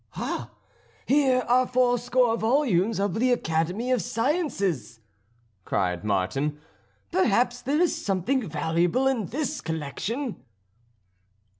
[0.13, 0.49] "Ha!
[1.05, 4.99] here are four score volumes of the Academy of Sciences,"
[5.63, 6.57] cried Martin.
[7.11, 10.43] "Perhaps there is something valuable in this collection."